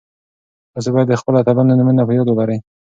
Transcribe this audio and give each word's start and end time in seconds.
تاسي 0.73 0.89
باید 0.93 1.07
د 1.09 1.13
خپلو 1.21 1.39
اتلانو 1.39 1.77
نومونه 1.79 2.03
په 2.05 2.13
یاد 2.17 2.27
ولرئ. 2.29 2.57